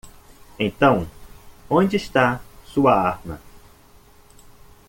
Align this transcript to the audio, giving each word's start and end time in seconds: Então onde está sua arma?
Então 0.57 1.07
onde 1.69 1.95
está 1.95 2.41
sua 2.65 2.91
arma? 2.99 3.39